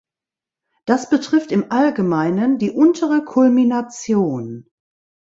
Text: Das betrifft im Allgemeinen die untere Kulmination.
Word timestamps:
Das 0.85 1.11
betrifft 1.11 1.51
im 1.51 1.71
Allgemeinen 1.71 2.57
die 2.57 2.71
untere 2.71 3.23
Kulmination. 3.23 4.65